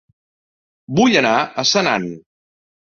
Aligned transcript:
Vull 1.01 1.21
anar 1.21 1.35
a 1.65 1.69
Senan 1.75 2.11